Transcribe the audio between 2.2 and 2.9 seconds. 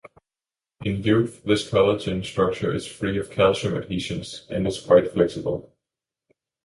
structure is